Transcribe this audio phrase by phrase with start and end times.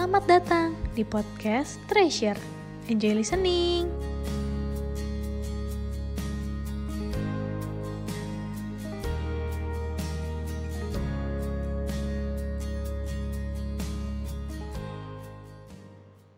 [0.00, 2.40] Selamat datang di podcast Treasure.
[2.88, 3.84] Enjoy listening.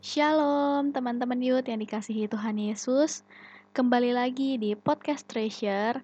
[0.03, 3.23] Shalom teman-teman youth yang dikasihi Tuhan Yesus.
[3.79, 6.03] Kembali lagi di podcast Treasure.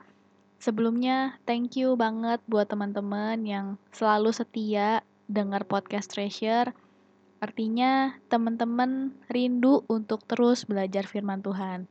[0.62, 6.70] Sebelumnya, thank you banget buat teman-teman yang selalu setia dengar podcast Treasure.
[7.38, 11.86] Artinya, teman-teman rindu untuk terus belajar firman Tuhan.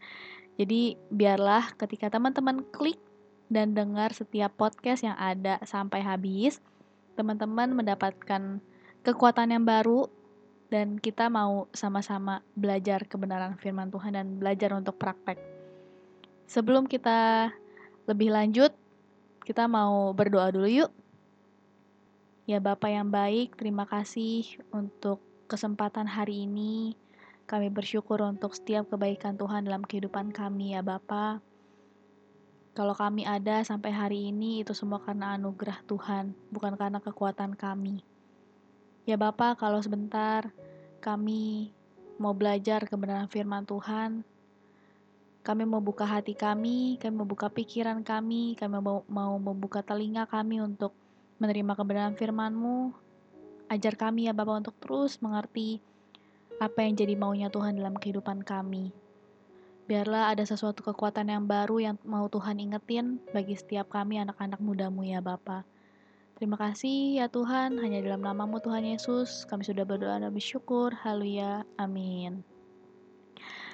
[0.59, 2.99] Jadi, biarlah ketika teman-teman klik
[3.47, 6.59] dan dengar setiap podcast yang ada sampai habis,
[7.15, 8.59] teman-teman mendapatkan
[9.07, 10.11] kekuatan yang baru
[10.67, 15.39] dan kita mau sama-sama belajar kebenaran firman Tuhan dan belajar untuk praktek.
[16.47, 17.51] Sebelum kita
[18.03, 18.75] lebih lanjut,
[19.47, 20.91] kita mau berdoa dulu yuk.
[22.47, 26.93] Ya Bapak yang baik, terima kasih untuk kesempatan hari ini.
[27.47, 31.39] Kami bersyukur untuk setiap kebaikan Tuhan dalam kehidupan kami ya Bapak.
[32.75, 38.03] Kalau kami ada sampai hari ini itu semua karena anugerah Tuhan, bukan karena kekuatan kami.
[39.07, 40.51] Ya Bapak, kalau sebentar
[40.99, 41.71] kami
[42.19, 44.21] mau belajar kebenaran firman Tuhan,
[45.47, 50.27] kami mau buka hati kami, kami mau buka pikiran kami, kami mau, mau membuka telinga
[50.27, 50.91] kami untuk
[51.39, 53.06] menerima kebenaran firman-Mu.
[53.67, 55.83] Ajar kami ya Bapak untuk terus mengerti
[56.57, 58.95] apa yang jadi maunya Tuhan dalam kehidupan kami.
[59.87, 65.03] Biarlah ada sesuatu kekuatan yang baru yang mau Tuhan ingetin bagi setiap kami anak-anak mudamu
[65.03, 65.67] ya Bapak.
[66.39, 70.91] Terima kasih ya Tuhan, hanya dalam namamu Tuhan Yesus, kami sudah berdoa dan bersyukur.
[70.91, 72.43] Haleluya, amin.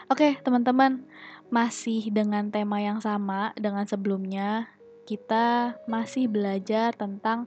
[0.07, 1.05] Oke teman-teman,
[1.53, 4.69] masih dengan tema yang sama dengan sebelumnya,
[5.03, 7.45] kita masih belajar tentang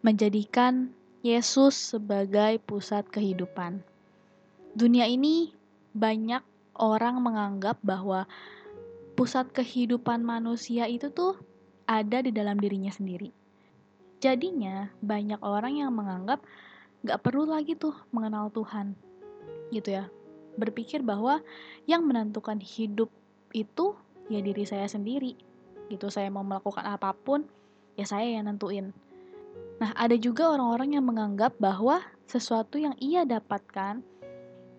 [0.00, 3.80] menjadikan Yesus sebagai pusat kehidupan.
[4.76, 5.56] Dunia ini
[5.96, 6.44] banyak
[6.76, 8.28] orang menganggap bahwa
[9.16, 11.40] pusat kehidupan manusia itu tuh
[11.88, 13.32] ada di dalam dirinya sendiri
[14.24, 16.40] Jadinya banyak orang yang menganggap
[17.04, 18.96] gak perlu lagi tuh mengenal Tuhan.
[19.68, 20.08] Gitu ya.
[20.56, 21.44] Berpikir bahwa
[21.84, 23.12] yang menentukan hidup
[23.52, 23.92] itu
[24.32, 25.36] ya diri saya sendiri.
[25.92, 27.44] Gitu saya mau melakukan apa pun
[28.00, 28.96] ya saya yang nentuin.
[29.82, 34.00] Nah, ada juga orang-orang yang menganggap bahwa sesuatu yang ia dapatkan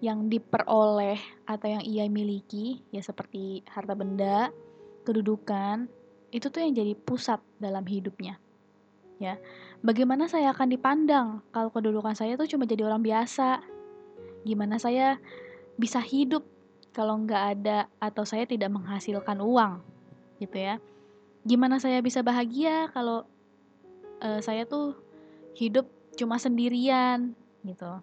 [0.03, 4.51] yang diperoleh atau yang ia miliki ya seperti harta benda,
[5.07, 5.87] kedudukan,
[6.35, 8.39] itu tuh yang jadi pusat dalam hidupnya
[9.19, 9.39] ya.
[9.85, 13.61] Bagaimana saya akan dipandang kalau kedudukan saya tuh cuma jadi orang biasa?
[14.45, 15.21] Gimana saya
[15.77, 16.45] bisa hidup
[16.95, 19.83] kalau nggak ada atau saya tidak menghasilkan uang
[20.41, 20.81] gitu ya?
[21.45, 23.29] Gimana saya bisa bahagia kalau
[24.25, 24.97] uh, saya tuh
[25.53, 25.85] hidup
[26.17, 28.01] cuma sendirian gitu.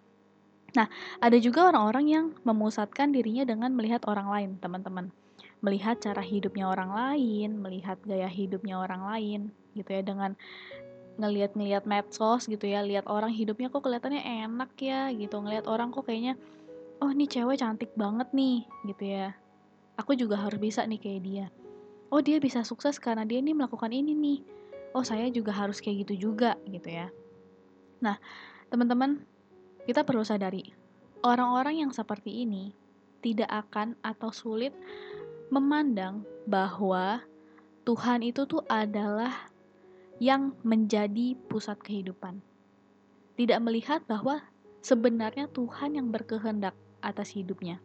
[0.73, 0.87] Nah
[1.21, 5.11] ada juga orang-orang yang memusatkan dirinya dengan melihat orang lain teman-teman.
[5.63, 9.41] Melihat cara hidupnya orang lain melihat gaya hidupnya orang lain
[9.75, 10.39] gitu ya dengan
[11.21, 15.43] ngeliat-ngeliat medsos gitu ya lihat orang hidupnya kok kelihatannya enak ya gitu.
[15.43, 16.41] Ngelihat orang kok kayaknya
[17.03, 19.37] oh ini cewek cantik banget nih gitu ya.
[20.01, 21.47] Aku juga harus bisa nih kayak dia.
[22.09, 24.39] Oh dia bisa sukses karena dia nih melakukan ini nih
[24.93, 27.09] oh saya juga harus kayak gitu juga gitu ya
[28.01, 28.17] nah
[28.69, 29.25] teman-teman
[29.85, 30.73] kita perlu sadari
[31.23, 32.75] orang-orang yang seperti ini
[33.23, 34.75] tidak akan atau sulit
[35.53, 37.23] memandang bahwa
[37.83, 39.51] Tuhan itu tuh adalah
[40.23, 42.39] yang menjadi pusat kehidupan.
[43.35, 44.39] Tidak melihat bahwa
[44.79, 47.83] sebenarnya Tuhan yang berkehendak atas hidupnya.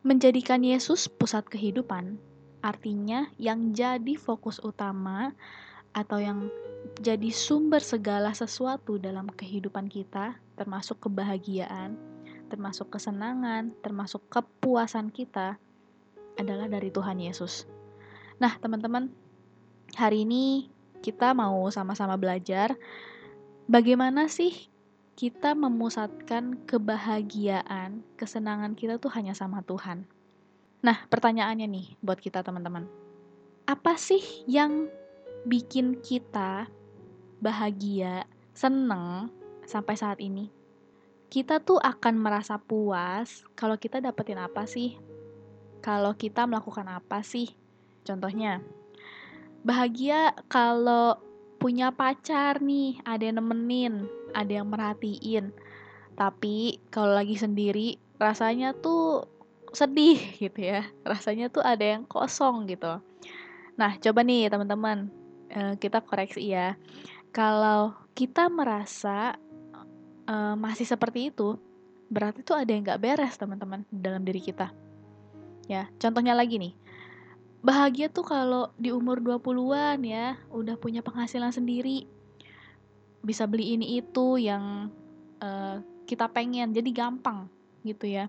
[0.00, 2.16] Menjadikan Yesus pusat kehidupan
[2.62, 5.34] artinya yang jadi fokus utama
[5.92, 6.48] atau yang
[7.00, 11.96] jadi sumber segala sesuatu dalam kehidupan kita, termasuk kebahagiaan,
[12.52, 15.56] termasuk kesenangan, termasuk kepuasan kita,
[16.36, 17.68] adalah dari Tuhan Yesus.
[18.40, 19.12] Nah, teman-teman,
[19.94, 20.68] hari ini
[21.04, 22.74] kita mau sama-sama belajar
[23.68, 24.70] bagaimana sih
[25.18, 30.08] kita memusatkan kebahagiaan, kesenangan kita tuh hanya sama Tuhan.
[30.82, 32.88] Nah, pertanyaannya nih buat kita teman-teman.
[33.68, 34.90] Apa sih yang
[35.42, 36.70] bikin kita
[37.42, 39.30] bahagia, seneng
[39.66, 40.50] sampai saat ini?
[41.32, 45.00] Kita tuh akan merasa puas kalau kita dapetin apa sih?
[45.82, 47.50] Kalau kita melakukan apa sih?
[48.06, 48.62] Contohnya,
[49.66, 51.18] bahagia kalau
[51.62, 55.54] punya pacar nih, ada yang nemenin, ada yang merhatiin.
[56.18, 59.26] Tapi kalau lagi sendiri rasanya tuh
[59.72, 60.86] sedih gitu ya.
[61.02, 63.00] Rasanya tuh ada yang kosong gitu.
[63.78, 65.08] Nah, coba nih teman-teman,
[65.52, 66.74] eh, kita koreksi ya.
[67.32, 69.40] Kalau kita merasa
[70.28, 71.56] uh, masih seperti itu,
[72.12, 74.68] berarti tuh ada yang gak beres teman-teman dalam diri kita.
[75.64, 76.74] Ya, contohnya lagi nih.
[77.62, 82.04] Bahagia tuh kalau di umur 20-an ya, udah punya penghasilan sendiri.
[83.22, 84.90] Bisa beli ini itu yang
[85.38, 87.46] uh, kita pengen, jadi gampang
[87.86, 88.26] gitu ya.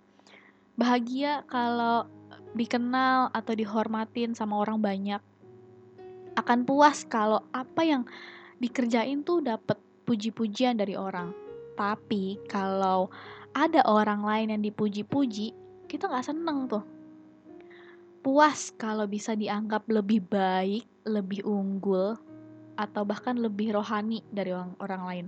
[0.77, 2.05] Bahagia kalau
[2.53, 5.21] dikenal atau dihormatin sama orang banyak.
[6.33, 8.03] Akan puas kalau apa yang
[8.57, 9.77] dikerjain tuh dapet
[10.07, 11.31] puji-pujian dari orang.
[11.73, 13.09] Tapi kalau
[13.53, 15.53] ada orang lain yang dipuji-puji,
[15.89, 16.83] kita nggak seneng tuh
[18.23, 22.15] puas kalau bisa dianggap lebih baik, lebih unggul,
[22.79, 25.25] atau bahkan lebih rohani dari orang, orang lain.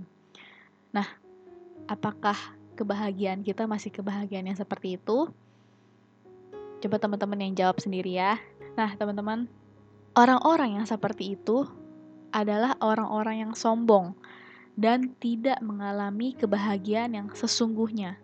[0.96, 1.06] Nah,
[1.86, 2.34] apakah
[2.74, 5.28] kebahagiaan kita masih kebahagiaan yang seperti itu?
[6.80, 8.40] Coba teman-teman yang jawab sendiri ya.
[8.74, 9.44] Nah, teman-teman,
[10.16, 11.68] orang-orang yang seperti itu
[12.32, 14.16] adalah orang-orang yang sombong
[14.76, 18.16] dan tidak mengalami kebahagiaan yang sesungguhnya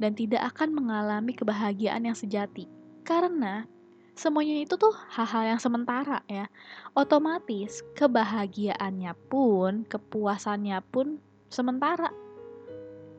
[0.00, 2.64] dan tidak akan mengalami kebahagiaan yang sejati.
[3.04, 3.68] Karena
[4.16, 6.48] semuanya itu tuh hal-hal yang sementara ya.
[6.96, 11.20] Otomatis kebahagiaannya pun, kepuasannya pun
[11.52, 12.08] sementara.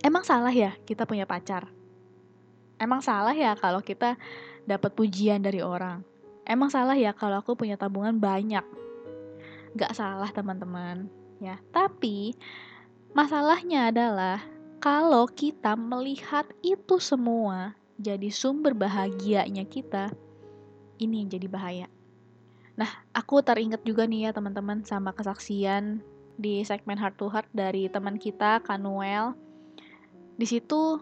[0.01, 1.69] Emang salah ya kita punya pacar?
[2.81, 4.17] Emang salah ya kalau kita
[4.65, 6.10] dapat pujian dari orang?
[6.45, 8.65] Emang salah ya kalau aku punya tabungan banyak?
[9.77, 11.07] Gak salah teman-teman
[11.39, 11.61] ya.
[11.69, 12.35] Tapi
[13.13, 14.41] masalahnya adalah
[14.81, 20.09] kalau kita melihat itu semua jadi sumber bahagianya kita,
[20.97, 21.87] ini yang jadi bahaya.
[22.73, 26.01] Nah, aku teringat juga nih ya teman-teman sama kesaksian
[26.33, 29.37] di segmen Heart to Heart dari teman kita Kanuel.
[30.33, 30.97] Di situ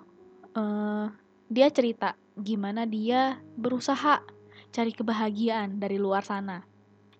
[0.59, 1.05] uh,
[1.47, 4.19] dia cerita gimana dia berusaha
[4.69, 6.65] cari kebahagiaan dari luar sana.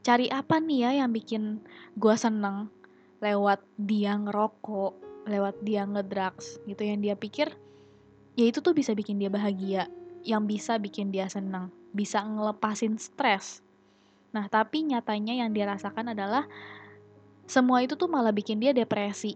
[0.05, 1.59] Cari apa nih ya yang bikin
[1.99, 2.71] gue seneng
[3.19, 7.51] lewat dia ngerokok, lewat dia ngedrugs gitu yang dia pikir
[8.39, 9.91] ya itu tuh bisa bikin dia bahagia,
[10.23, 13.65] yang bisa bikin dia seneng bisa ngelepasin stres.
[14.29, 16.45] Nah, tapi nyatanya yang dia rasakan adalah
[17.49, 19.35] semua itu tuh malah bikin dia depresi.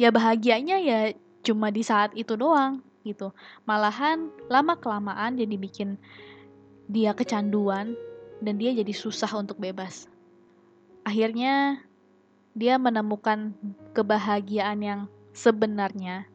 [0.00, 1.12] Ya bahagianya ya
[1.44, 3.36] cuma di saat itu doang gitu.
[3.68, 6.00] Malahan lama-kelamaan jadi bikin
[6.86, 7.94] dia kecanduan
[8.42, 10.06] dan dia jadi susah untuk bebas.
[11.06, 11.82] Akhirnya
[12.56, 13.54] dia menemukan
[13.92, 15.00] kebahagiaan yang
[15.36, 16.26] sebenarnya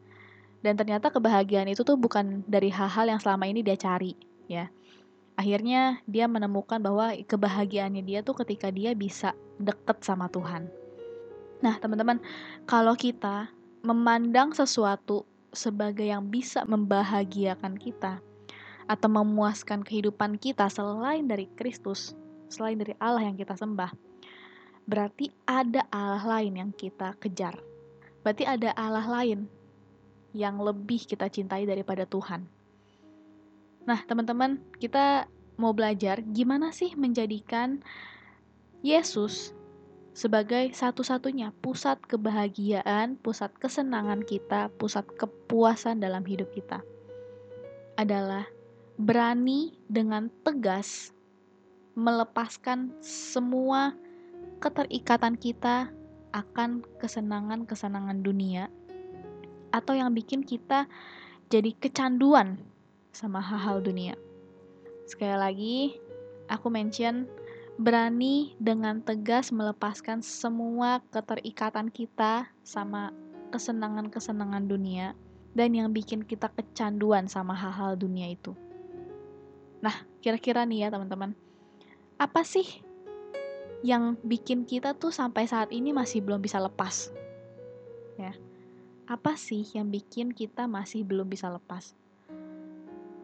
[0.62, 4.14] dan ternyata kebahagiaan itu tuh bukan dari hal-hal yang selama ini dia cari
[4.46, 4.70] ya
[5.34, 10.68] akhirnya dia menemukan bahwa kebahagiaannya dia tuh ketika dia bisa deket sama Tuhan.
[11.62, 12.18] Nah, teman-teman,
[12.66, 13.48] kalau kita
[13.82, 18.18] memandang sesuatu sebagai yang bisa membahagiakan kita
[18.92, 22.12] atau memuaskan kehidupan kita selain dari Kristus,
[22.52, 23.88] selain dari Allah yang kita sembah,
[24.84, 27.56] berarti ada Allah lain yang kita kejar.
[28.20, 29.48] Berarti ada Allah lain
[30.36, 32.44] yang lebih kita cintai daripada Tuhan.
[33.88, 35.24] Nah, teman-teman, kita
[35.56, 37.80] mau belajar gimana sih menjadikan
[38.84, 39.56] Yesus
[40.12, 46.84] sebagai satu-satunya pusat kebahagiaan, pusat kesenangan kita, pusat kepuasan dalam hidup kita.
[47.96, 48.44] Adalah
[49.00, 51.12] berani dengan tegas
[51.96, 53.96] melepaskan semua
[54.60, 55.92] keterikatan kita
[56.32, 58.72] akan kesenangan-kesenangan dunia
[59.72, 60.88] atau yang bikin kita
[61.52, 62.56] jadi kecanduan
[63.12, 64.16] sama hal-hal dunia.
[65.04, 65.78] Sekali lagi,
[66.48, 67.28] aku mention
[67.76, 73.12] berani dengan tegas melepaskan semua keterikatan kita sama
[73.52, 75.12] kesenangan-kesenangan dunia
[75.52, 78.56] dan yang bikin kita kecanduan sama hal-hal dunia itu.
[79.82, 81.34] Nah, kira-kira nih ya teman-teman,
[82.14, 82.64] apa sih
[83.82, 87.10] yang bikin kita tuh sampai saat ini masih belum bisa lepas?
[88.14, 88.30] Ya,
[89.10, 91.98] apa sih yang bikin kita masih belum bisa lepas?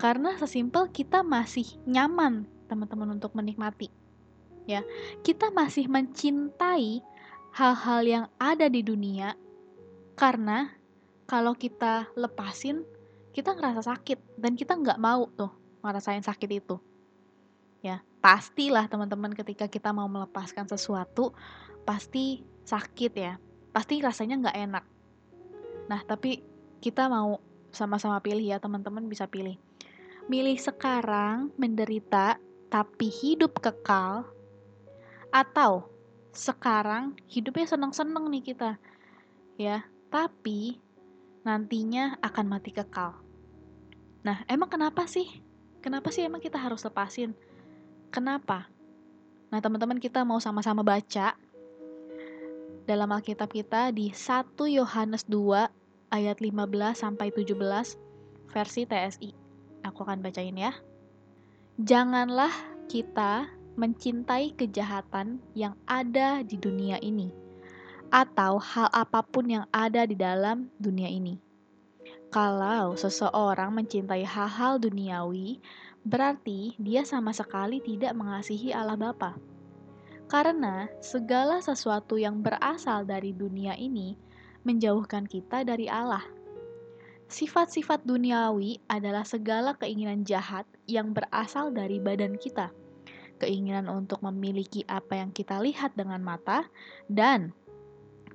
[0.02, 3.94] Karena sesimpel kita masih nyaman, teman-teman, untuk menikmati.
[4.66, 4.82] Ya,
[5.22, 7.06] kita masih mencintai
[7.54, 9.38] hal-hal yang ada di dunia
[10.18, 10.74] karena
[11.30, 12.82] kalau kita lepasin,
[13.30, 16.76] kita ngerasa sakit dan kita nggak mau tuh ngerasain sakit itu.
[17.84, 21.30] Ya, pastilah teman-teman ketika kita mau melepaskan sesuatu
[21.86, 23.38] pasti sakit ya,
[23.70, 24.84] pasti rasanya nggak enak.
[25.88, 26.42] Nah, tapi
[26.78, 27.38] kita mau
[27.72, 29.58] sama-sama pilih ya teman-teman bisa pilih
[30.28, 32.36] milih sekarang menderita
[32.68, 34.28] tapi hidup kekal
[35.32, 35.88] atau
[36.32, 38.76] sekarang hidupnya seneng-seneng nih kita
[39.56, 40.80] ya tapi
[41.44, 43.16] nantinya akan mati kekal
[44.20, 45.28] nah emang kenapa sih
[45.88, 47.32] kenapa sih emang kita harus lepasin
[48.12, 48.68] kenapa
[49.48, 51.32] nah teman-teman kita mau sama-sama baca
[52.88, 57.52] dalam Alkitab kita di 1 Yohanes 2 ayat 15 sampai 17
[58.48, 59.30] versi TSI.
[59.84, 60.72] Aku akan bacain ya.
[61.78, 62.50] Janganlah
[62.88, 67.30] kita mencintai kejahatan yang ada di dunia ini
[68.08, 71.38] atau hal apa pun yang ada di dalam dunia ini.
[72.28, 75.64] Kalau seseorang mencintai hal-hal duniawi,
[76.04, 79.40] berarti dia sama sekali tidak mengasihi Allah Bapa.
[80.28, 84.12] Karena segala sesuatu yang berasal dari dunia ini
[84.60, 86.20] menjauhkan kita dari Allah.
[87.32, 92.68] Sifat-sifat duniawi adalah segala keinginan jahat yang berasal dari badan kita.
[93.40, 96.68] Keinginan untuk memiliki apa yang kita lihat dengan mata
[97.08, 97.56] dan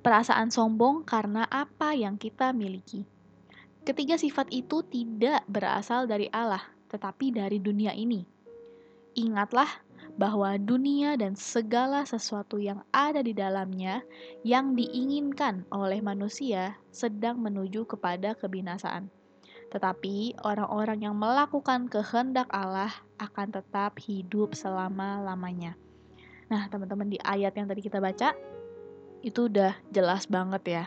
[0.02, 3.13] perasaan sombong karena apa yang kita miliki.
[3.84, 8.24] Ketiga sifat itu tidak berasal dari Allah, tetapi dari dunia ini.
[9.12, 9.68] Ingatlah
[10.16, 14.00] bahwa dunia dan segala sesuatu yang ada di dalamnya
[14.40, 19.12] yang diinginkan oleh manusia sedang menuju kepada kebinasaan.
[19.68, 25.74] Tetapi orang-orang yang melakukan kehendak Allah akan tetap hidup selama-lamanya.
[26.48, 28.32] Nah, teman-teman di ayat yang tadi kita baca
[29.20, 30.84] itu udah jelas banget ya.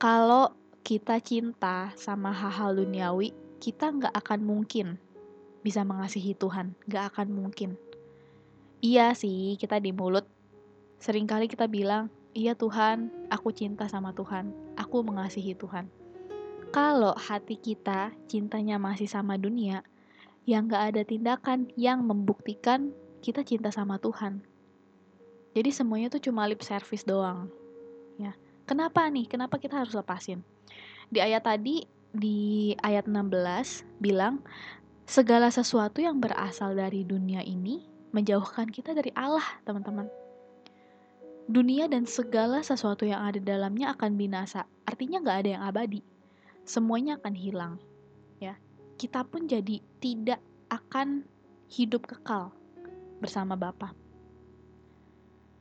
[0.00, 0.54] Kalau
[0.86, 5.02] kita cinta sama hal-hal duniawi, kita nggak akan mungkin
[5.66, 6.78] bisa mengasihi Tuhan.
[6.86, 7.74] Nggak akan mungkin.
[8.78, 10.30] Iya sih, kita di mulut
[11.02, 12.06] sering kali kita bilang,
[12.38, 15.90] iya Tuhan, aku cinta sama Tuhan, aku mengasihi Tuhan.
[16.70, 19.82] Kalau hati kita cintanya masih sama dunia,
[20.46, 22.94] yang nggak ada tindakan yang membuktikan
[23.26, 24.38] kita cinta sama Tuhan.
[25.50, 27.50] Jadi semuanya tuh cuma lip service doang.
[28.22, 28.38] Ya.
[28.70, 29.26] Kenapa nih?
[29.26, 30.46] Kenapa kita harus lepasin?
[31.06, 34.42] Di ayat tadi di ayat 16 bilang
[35.06, 40.08] segala sesuatu yang berasal dari dunia ini menjauhkan kita dari Allah, teman-teman.
[41.46, 44.66] Dunia dan segala sesuatu yang ada dalamnya akan binasa.
[44.82, 46.00] Artinya nggak ada yang abadi.
[46.66, 47.74] Semuanya akan hilang.
[48.42, 48.58] Ya,
[48.98, 51.22] kita pun jadi tidak akan
[51.70, 52.50] hidup kekal
[53.22, 53.94] bersama Bapa.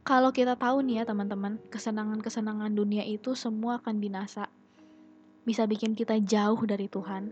[0.05, 4.44] Kalau kita tahu nih ya teman-teman, kesenangan-kesenangan dunia itu semua akan binasa
[5.45, 7.29] bisa bikin kita jauh dari Tuhan.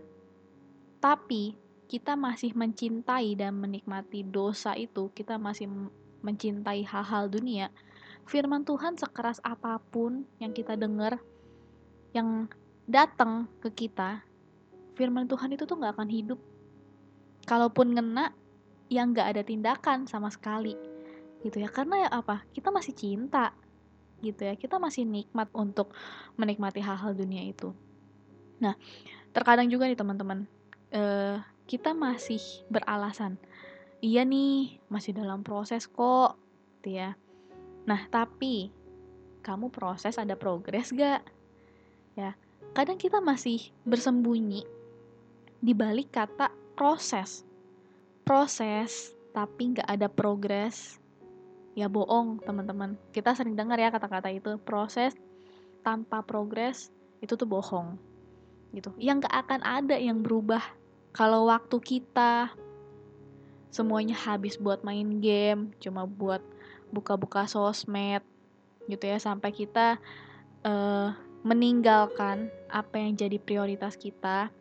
[1.02, 1.58] Tapi
[1.90, 5.68] kita masih mencintai dan menikmati dosa itu, kita masih
[6.24, 7.68] mencintai hal-hal dunia.
[8.24, 11.20] Firman Tuhan sekeras apa pun yang kita dengar,
[12.16, 12.48] yang
[12.88, 14.24] datang ke kita,
[14.96, 16.40] firman Tuhan itu tuh nggak akan hidup.
[17.44, 18.32] Kalaupun ngena,
[18.88, 20.72] yang nggak ada tindakan sama sekali,
[21.44, 21.68] gitu ya.
[21.68, 22.48] Karena ya apa?
[22.56, 23.52] Kita masih cinta,
[24.24, 24.56] gitu ya.
[24.56, 25.92] Kita masih nikmat untuk
[26.40, 27.76] menikmati hal-hal dunia itu.
[28.62, 28.74] Nah,
[29.34, 30.46] terkadang juga nih teman-teman,
[30.94, 33.40] uh, kita masih beralasan,
[34.04, 36.38] iya nih masih dalam proses kok,
[36.78, 37.16] gitu ya.
[37.88, 38.70] Nah, tapi
[39.44, 41.24] kamu proses ada progres gak?
[42.14, 42.38] Ya,
[42.72, 44.62] kadang kita masih bersembunyi
[45.58, 47.42] di balik kata proses.
[48.24, 50.96] Proses, tapi nggak ada progres,
[51.76, 52.96] ya bohong teman-teman.
[53.12, 55.12] Kita sering dengar ya kata-kata itu, proses
[55.84, 56.88] tanpa progres
[57.20, 58.00] itu tuh bohong
[58.74, 58.90] gitu.
[58.98, 60.62] Yang gak akan ada yang berubah.
[61.14, 62.50] Kalau waktu kita
[63.70, 66.38] semuanya habis buat main game cuma buat
[66.94, 68.22] buka-buka sosmed
[68.86, 69.98] gitu ya sampai kita
[70.62, 71.10] uh,
[71.42, 74.54] meninggalkan apa yang jadi prioritas kita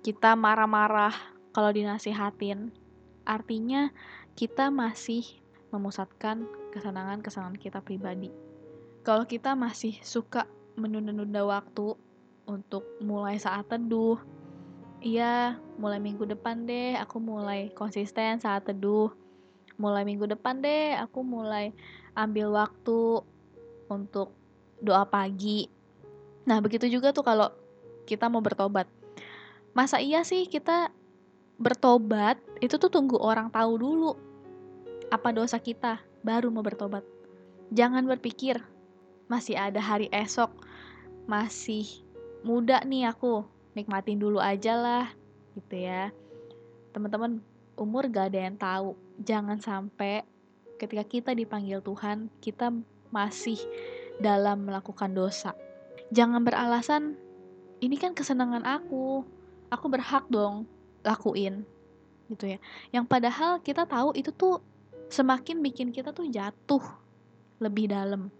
[0.00, 1.12] kita marah-marah
[1.52, 2.72] kalau dinasihatin
[3.28, 3.92] artinya
[4.32, 5.24] kita masih
[5.68, 8.30] memusatkan kesenangan-kesenangan kita pribadi.
[9.02, 10.46] Kalau kita masih suka
[10.76, 11.96] menunda-nunda waktu
[12.46, 14.18] untuk mulai saat teduh.
[15.02, 19.12] Iya, mulai minggu depan deh aku mulai konsisten saat teduh.
[19.76, 21.76] Mulai minggu depan deh aku mulai
[22.16, 23.20] ambil waktu
[23.92, 24.32] untuk
[24.80, 25.68] doa pagi.
[26.48, 27.52] Nah, begitu juga tuh kalau
[28.08, 28.88] kita mau bertobat.
[29.76, 30.88] Masa iya sih kita
[31.60, 34.12] bertobat itu tuh tunggu orang tahu dulu
[35.12, 37.04] apa dosa kita baru mau bertobat.
[37.74, 38.62] Jangan berpikir
[39.26, 40.48] masih ada hari esok,
[41.26, 42.05] masih
[42.46, 43.42] muda nih aku
[43.74, 45.10] nikmatin dulu aja lah
[45.58, 46.14] gitu ya.
[46.94, 47.42] Teman-teman
[47.74, 48.94] umur gak ada yang tahu.
[49.18, 50.22] Jangan sampai
[50.78, 52.70] ketika kita dipanggil Tuhan kita
[53.10, 53.58] masih
[54.22, 55.58] dalam melakukan dosa.
[56.14, 57.18] Jangan beralasan
[57.82, 59.26] ini kan kesenangan aku
[59.68, 60.70] aku berhak dong
[61.02, 61.66] lakuin
[62.30, 62.58] gitu ya.
[62.94, 64.62] Yang padahal kita tahu itu tuh
[65.10, 66.82] semakin bikin kita tuh jatuh
[67.58, 68.30] lebih dalam.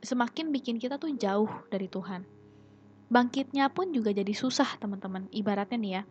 [0.00, 2.39] Semakin bikin kita tuh jauh dari Tuhan
[3.10, 6.02] bangkitnya pun juga jadi susah teman-teman ibaratnya nih ya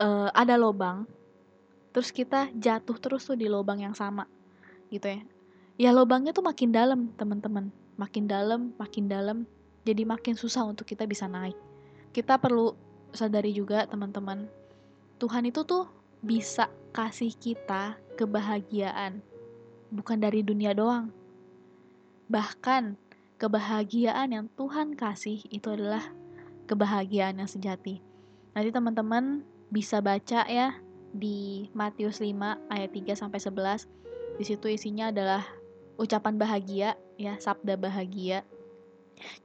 [0.00, 1.04] uh, ada lobang
[1.92, 4.24] terus kita jatuh terus tuh di lobang yang sama
[4.88, 5.20] gitu ya
[5.78, 7.68] ya lobangnya tuh makin dalam teman-teman
[8.00, 9.44] makin dalam makin dalam
[9.88, 11.56] jadi makin susah untuk kita bisa naik.
[12.12, 12.76] Kita perlu
[13.16, 14.44] sadari juga teman-teman,
[15.16, 15.88] Tuhan itu tuh
[16.20, 19.24] bisa kasih kita kebahagiaan,
[19.88, 21.08] bukan dari dunia doang.
[22.28, 23.00] Bahkan
[23.38, 26.02] kebahagiaan yang Tuhan kasih itu adalah
[26.66, 28.02] kebahagiaan yang sejati.
[28.52, 30.74] Nanti teman-teman bisa baca ya
[31.14, 32.34] di Matius 5
[32.68, 33.86] ayat 3 sampai 11.
[34.36, 35.46] Di situ isinya adalah
[35.96, 38.42] ucapan bahagia ya, sabda bahagia.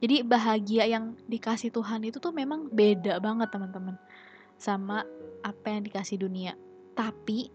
[0.01, 3.97] Jadi bahagia yang dikasih Tuhan itu tuh memang beda banget teman-teman
[4.57, 5.01] sama
[5.41, 6.53] apa yang dikasih dunia.
[6.93, 7.49] Tapi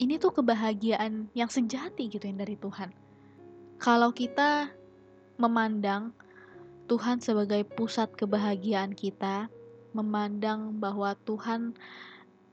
[0.00, 2.88] ini tuh kebahagiaan yang sejati gitu yang dari Tuhan.
[3.76, 4.77] Kalau kita
[5.38, 6.10] memandang
[6.90, 9.46] Tuhan sebagai pusat kebahagiaan kita,
[9.94, 11.78] memandang bahwa Tuhan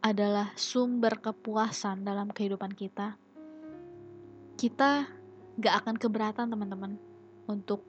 [0.06, 3.18] adalah sumber kepuasan dalam kehidupan kita,
[4.56, 5.10] kita
[5.58, 6.94] gak akan keberatan teman-teman
[7.50, 7.82] untuk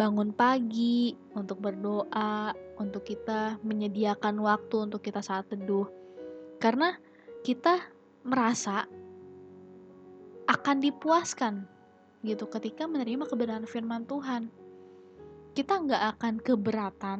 [0.00, 5.84] bangun pagi, untuk berdoa, untuk kita menyediakan waktu untuk kita saat teduh.
[6.56, 6.96] Karena
[7.44, 7.76] kita
[8.24, 8.88] merasa
[10.48, 11.68] akan dipuaskan
[12.20, 14.52] gitu ketika menerima kebenaran firman Tuhan.
[15.56, 17.18] Kita nggak akan keberatan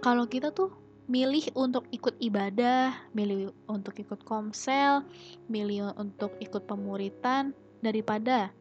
[0.00, 0.72] kalau kita tuh
[1.10, 5.02] milih untuk ikut ibadah, milih untuk ikut komsel,
[5.50, 8.54] milih untuk ikut pemuritan daripada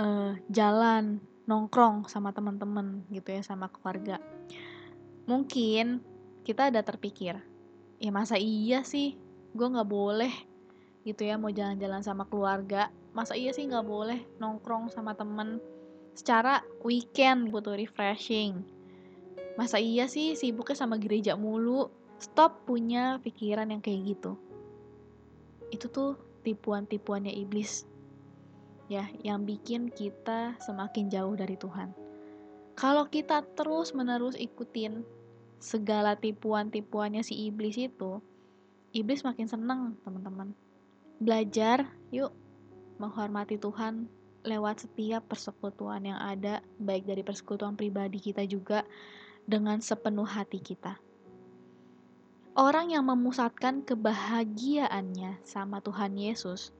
[0.00, 4.16] uh, jalan nongkrong sama teman-teman gitu ya sama keluarga.
[5.28, 6.00] Mungkin
[6.44, 7.40] kita ada terpikir,
[8.00, 9.16] ya masa iya sih
[9.54, 10.34] gue nggak boleh
[11.06, 15.62] gitu ya mau jalan-jalan sama keluarga masa iya sih nggak boleh nongkrong sama temen.
[16.14, 18.62] Secara weekend butuh refreshing.
[19.54, 21.88] Masa iya sih sibuknya sama gereja mulu.
[22.18, 24.34] Stop punya pikiran yang kayak gitu.
[25.70, 27.86] Itu tuh tipuan-tipuannya iblis.
[28.90, 31.94] Ya yang bikin kita semakin jauh dari Tuhan.
[32.74, 35.06] Kalau kita terus menerus ikutin
[35.62, 38.18] segala tipuan-tipuannya si iblis itu
[38.90, 40.54] iblis makin seneng teman-teman.
[41.22, 42.34] Belajar yuk
[43.04, 44.08] menghormati Tuhan
[44.44, 48.84] lewat setiap persekutuan yang ada, baik dari persekutuan pribadi kita juga
[49.44, 50.96] dengan sepenuh hati kita.
[52.54, 56.70] Orang yang memusatkan kebahagiaannya sama Tuhan Yesus,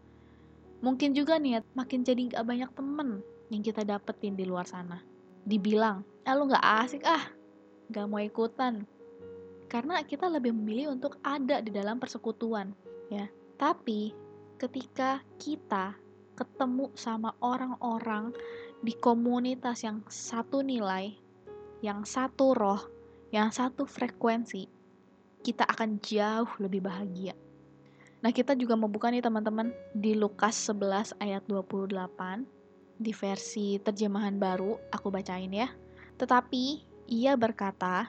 [0.80, 3.10] mungkin juga nih makin jadi gak banyak temen
[3.50, 5.02] yang kita dapetin di luar sana.
[5.44, 7.26] Dibilang, ah lu gak asik ah,
[7.90, 8.86] gak mau ikutan.
[9.66, 12.70] Karena kita lebih memilih untuk ada di dalam persekutuan,
[13.10, 13.26] ya.
[13.58, 14.14] Tapi
[14.62, 16.03] ketika kita
[16.34, 18.34] ketemu sama orang-orang
[18.84, 21.14] di komunitas yang satu nilai,
[21.80, 22.82] yang satu roh,
[23.32, 24.68] yang satu frekuensi,
[25.40, 27.32] kita akan jauh lebih bahagia.
[28.24, 32.48] Nah, kita juga membuka nih teman-teman di Lukas 11 ayat 28
[32.96, 35.68] di versi terjemahan baru, aku bacain ya.
[36.16, 36.64] Tetapi
[37.12, 38.08] ia berkata,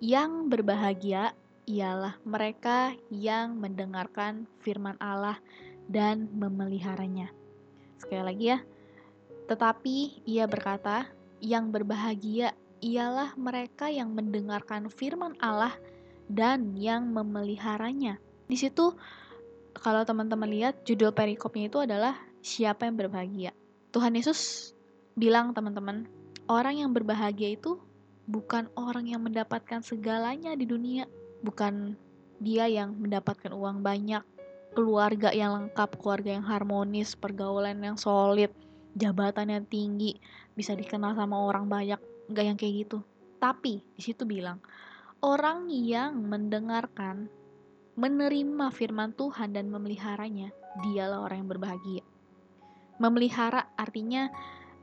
[0.00, 1.36] yang berbahagia
[1.68, 5.36] ialah mereka yang mendengarkan firman Allah
[5.92, 7.28] dan memeliharanya.
[8.00, 8.58] Sekali lagi ya,
[9.46, 11.04] tetapi ia berkata,
[11.40, 15.76] yang berbahagia ialah mereka yang mendengarkan firman Allah
[16.28, 18.16] dan yang memeliharanya.
[18.48, 18.96] Di situ
[19.76, 23.52] kalau teman-teman lihat judul perikopnya itu adalah siapa yang berbahagia.
[23.90, 24.72] Tuhan Yesus
[25.18, 26.06] bilang teman-teman,
[26.46, 27.76] orang yang berbahagia itu
[28.30, 31.04] bukan orang yang mendapatkan segalanya di dunia,
[31.42, 31.98] bukan
[32.38, 34.22] dia yang mendapatkan uang banyak,
[34.74, 38.50] keluarga yang lengkap, keluarga yang harmonis, pergaulan yang solid,
[38.94, 40.18] jabatan yang tinggi,
[40.54, 42.98] bisa dikenal sama orang banyak, nggak yang kayak gitu.
[43.42, 44.62] Tapi di situ bilang,
[45.24, 47.26] orang yang mendengarkan,
[47.98, 50.54] menerima firman Tuhan dan memeliharanya,
[50.86, 52.04] dialah orang yang berbahagia.
[53.00, 54.28] Memelihara artinya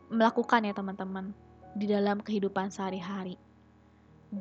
[0.10, 1.32] melakukan ya teman-teman
[1.78, 3.38] di dalam kehidupan sehari-hari.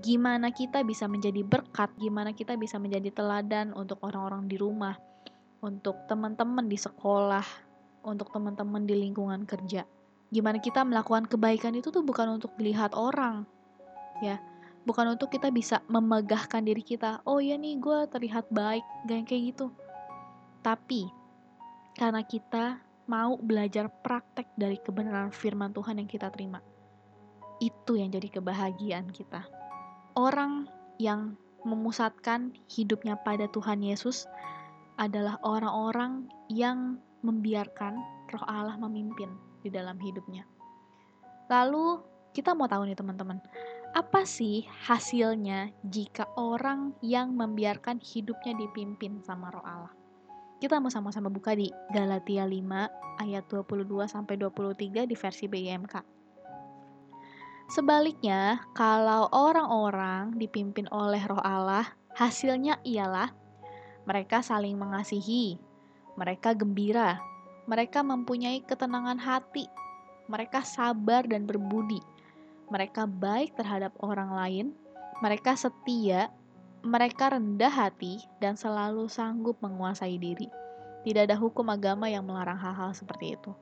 [0.03, 4.99] Gimana kita bisa menjadi berkat, gimana kita bisa menjadi teladan untuk orang-orang di rumah,
[5.65, 7.45] untuk teman-teman di sekolah,
[8.05, 9.89] untuk teman-teman di lingkungan kerja.
[10.29, 13.47] Gimana kita melakukan kebaikan itu tuh bukan untuk dilihat orang,
[14.21, 14.43] ya,
[14.87, 17.23] bukan untuk kita bisa memegahkan diri kita.
[17.27, 19.67] Oh ya nih, gue terlihat baik, gak kayak gitu.
[20.63, 21.07] Tapi
[21.95, 26.59] karena kita mau belajar praktek dari kebenaran firman Tuhan yang kita terima,
[27.63, 29.47] itu yang jadi kebahagiaan kita.
[30.19, 30.67] Orang
[30.99, 34.27] yang memusatkan hidupnya pada Tuhan Yesus
[34.97, 38.01] adalah orang-orang yang membiarkan
[38.33, 40.45] roh Allah memimpin di dalam hidupnya.
[41.53, 42.01] Lalu
[42.33, 43.41] kita mau tahu nih teman-teman,
[43.97, 49.93] apa sih hasilnya jika orang yang membiarkan hidupnya dipimpin sama roh Allah?
[50.57, 56.17] Kita mau sama-sama buka di Galatia 5 ayat 22 sampai 23 di versi BIMK.
[57.67, 61.83] Sebaliknya, kalau orang-orang dipimpin oleh Roh Allah,
[62.15, 63.35] hasilnya ialah
[64.07, 65.59] mereka saling mengasihi,
[66.15, 67.19] mereka gembira,
[67.67, 69.67] mereka mempunyai ketenangan hati,
[70.31, 71.99] mereka sabar dan berbudi,
[72.71, 74.67] mereka baik terhadap orang lain,
[75.19, 76.31] mereka setia,
[76.87, 80.47] mereka rendah hati, dan selalu sanggup menguasai diri.
[81.03, 83.55] Tidak ada hukum agama yang melarang hal-hal seperti itu.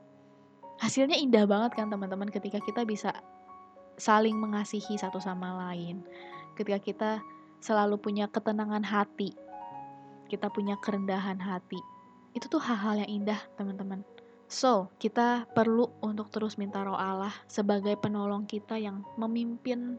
[0.81, 3.13] Hasilnya indah banget kan teman-teman ketika kita bisa
[3.95, 6.03] saling mengasihi satu sama lain.
[6.57, 7.11] Ketika kita
[7.63, 9.33] selalu punya ketenangan hati,
[10.27, 11.79] kita punya kerendahan hati.
[12.35, 14.03] Itu tuh hal-hal yang indah, teman-teman.
[14.45, 19.97] So, kita perlu untuk terus minta roh Allah sebagai penolong kita yang memimpin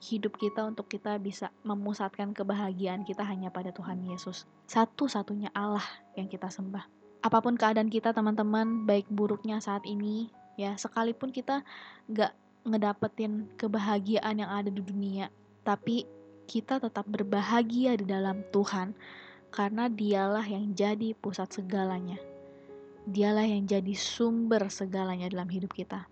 [0.00, 4.48] hidup kita untuk kita bisa memusatkan kebahagiaan kita hanya pada Tuhan Yesus.
[4.68, 5.84] Satu-satunya Allah
[6.16, 6.84] yang kita sembah.
[7.20, 11.60] Apa pun keadaan kita teman-teman, baik buruknya saat ini, ya sekalipun kita
[12.08, 12.32] nggak
[12.64, 15.28] ngedapetin kebahagiaan yang ada di dunia,
[15.64, 16.08] tapi
[16.48, 18.96] kita tetap berbahagia di dalam Tuhan
[19.50, 22.18] karena dialah yang jadi pusat segalanya.
[23.04, 26.06] Dialah yang jadi sumber segalanya dalam hidup kita.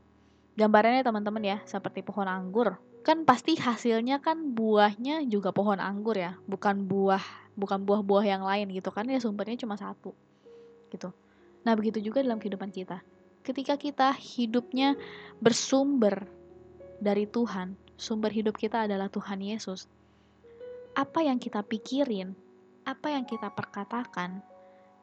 [0.58, 2.74] Gambarannya teman-teman ya, seperti pohon anggur.
[3.06, 7.22] Kan pasti hasilnya kan buahnya juga pohon anggur ya, bukan buah
[7.58, 10.14] bukan buah-buah yang lain gitu kan ya sumbernya cuma satu.
[10.90, 11.10] Gitu.
[11.66, 13.02] Nah, begitu juga dalam kehidupan kita.
[13.42, 14.94] Ketika kita hidupnya
[15.42, 16.26] bersumber
[17.02, 19.90] dari Tuhan, sumber hidup kita adalah Tuhan Yesus.
[20.94, 22.34] Apa yang kita pikirin,
[22.88, 24.40] apa yang kita perkatakan,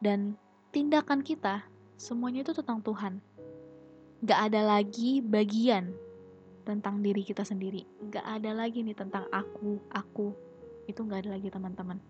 [0.02, 0.34] dan
[0.74, 1.62] tindakan kita,
[1.94, 3.22] semuanya itu tentang Tuhan.
[4.26, 5.94] Gak ada lagi bagian
[6.66, 7.86] tentang diri kita sendiri.
[8.10, 10.34] Gak ada lagi nih tentang aku, aku.
[10.90, 12.02] Itu gak ada lagi teman-teman.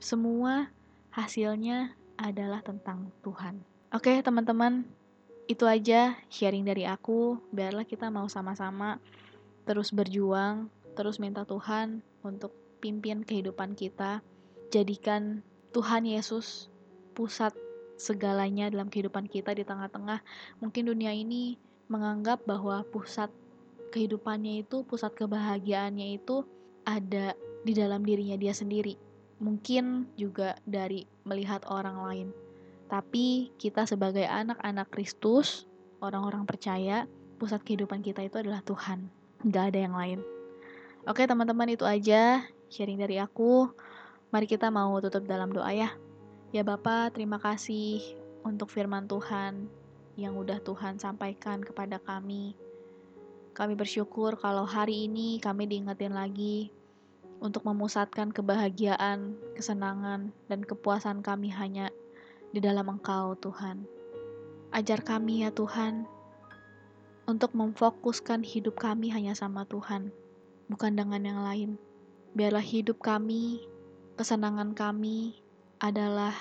[0.00, 0.72] Semua
[1.12, 3.60] hasilnya adalah tentang Tuhan.
[3.92, 4.88] Oke teman-teman,
[5.44, 7.36] itu aja sharing dari aku.
[7.52, 8.96] Biarlah kita mau sama-sama
[9.68, 14.24] terus berjuang, terus minta Tuhan untuk pimpin kehidupan kita.
[14.72, 16.70] Jadikan Tuhan Yesus
[17.12, 17.52] pusat
[17.94, 20.18] segalanya dalam kehidupan kita di tengah-tengah
[20.58, 23.30] mungkin dunia ini menganggap bahwa pusat
[23.94, 26.42] kehidupannya itu, pusat kebahagiaannya itu
[26.82, 28.98] ada di dalam dirinya dia sendiri.
[29.38, 32.28] Mungkin juga dari melihat orang lain.
[32.90, 35.70] Tapi kita sebagai anak-anak Kristus,
[36.02, 37.06] orang-orang percaya,
[37.38, 39.06] pusat kehidupan kita itu adalah Tuhan.
[39.46, 40.20] Gak ada yang lain.
[41.04, 43.68] Oke teman-teman itu aja sharing dari aku.
[44.34, 45.94] Mari kita mau tutup dalam doa ya.
[46.50, 48.02] Ya Bapak, terima kasih
[48.42, 49.70] untuk firman Tuhan
[50.18, 52.58] yang udah Tuhan sampaikan kepada kami.
[53.54, 56.74] Kami bersyukur kalau hari ini kami diingetin lagi
[57.38, 61.94] untuk memusatkan kebahagiaan, kesenangan, dan kepuasan kami hanya
[62.50, 63.86] di dalam Engkau, Tuhan.
[64.74, 66.10] Ajar kami ya Tuhan,
[67.30, 70.10] untuk memfokuskan hidup kami hanya sama Tuhan,
[70.66, 71.78] bukan dengan yang lain.
[72.34, 73.62] Biarlah hidup kami,
[74.14, 75.42] kesenangan kami
[75.82, 76.34] adalah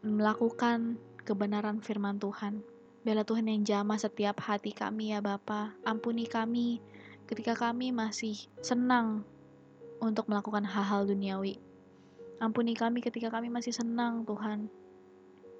[0.00, 0.96] melakukan
[1.28, 2.64] kebenaran firman Tuhan.
[3.04, 5.76] Biarlah Tuhan yang jamah setiap hati kami ya Bapa.
[5.84, 6.80] Ampuni kami
[7.28, 9.28] ketika kami masih senang
[10.00, 11.60] untuk melakukan hal-hal duniawi.
[12.40, 14.72] Ampuni kami ketika kami masih senang Tuhan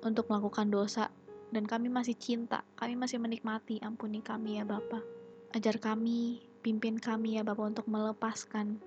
[0.03, 1.13] untuk melakukan dosa
[1.53, 3.77] dan kami masih cinta, kami masih menikmati.
[3.85, 5.05] Ampuni kami ya Bapa.
[5.53, 8.81] Ajar kami, pimpin kami ya Bapa untuk melepaskan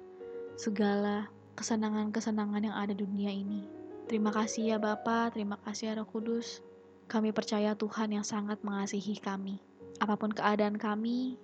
[0.57, 3.65] segala kesenangan-kesenangan yang ada di dunia ini.
[4.05, 6.61] Terima kasih ya Bapa, terima kasih ya Roh Kudus.
[7.09, 9.57] Kami percaya Tuhan yang sangat mengasihi kami.
[9.97, 11.39] Apa pun keadaan kami,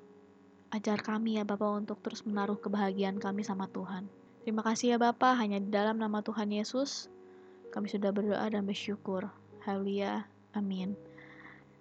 [0.69, 4.05] ajar kami ya Bapa untuk terus menaruh kebahagiaan kami sama Tuhan.
[4.45, 7.09] Terima kasih ya Bapa, hanya di dalam nama Tuhan Yesus
[7.71, 9.31] kami sudah berdoa dan bersyukur.
[9.63, 10.27] Haleluya.
[10.51, 10.99] Amin.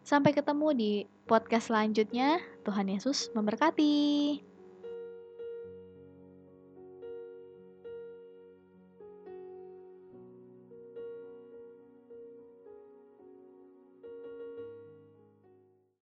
[0.07, 0.93] Sampai ketemu di
[1.27, 2.39] podcast selanjutnya.
[2.63, 4.50] Tuhan Yesus memberkati.